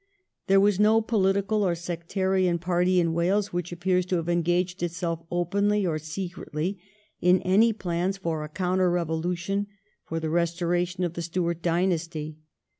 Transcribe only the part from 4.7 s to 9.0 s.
itself openly or secretly in any plans for a counter